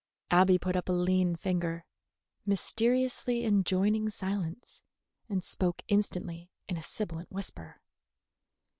[0.31, 1.85] Abby put up a lean finger,
[2.43, 4.81] mysteriously enjoining silence,
[5.29, 7.79] and spoke instantly in a sibilant whisper.